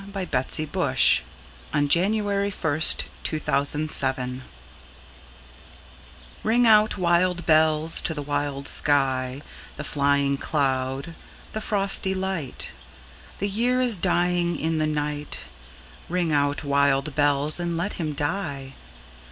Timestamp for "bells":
3.05-4.41, 7.45-8.01, 17.13-17.59